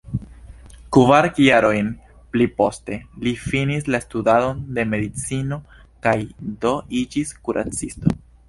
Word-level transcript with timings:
Kvar 0.95 1.27
jarojn 1.47 1.91
pli 2.31 2.47
poste, 2.63 2.97
li 3.27 3.35
finis 3.43 3.87
la 3.97 4.01
studadon 4.07 4.65
de 4.79 4.87
medicino 4.97 5.63
kaj 6.07 6.17
do 6.67 6.77
iĝis 7.05 7.37
kuracisto. 7.49 8.21